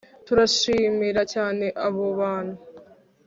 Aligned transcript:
Turashimira 0.25 1.21
cyane 1.33 1.65
abo 1.87 2.05
bantu 2.19 2.55